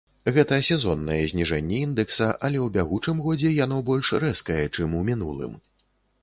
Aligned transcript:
Гэта 0.35 0.55
сезоннае 0.67 1.17
зніжэнне 1.31 1.81
індэкса, 1.87 2.29
але 2.49 2.57
ў 2.65 2.73
бягучым 2.77 3.21
годзе 3.27 3.53
яно 3.59 3.77
больш 3.91 4.11
рэзкае, 4.25 4.59
чым 4.75 4.97
у 5.03 5.05
мінулым. 5.13 5.55